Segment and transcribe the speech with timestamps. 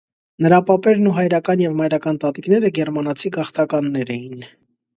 [0.45, 4.47] Նրա պապերն ու հայրական և մայրական տատիկները գերմանացի գաղթականներ էին։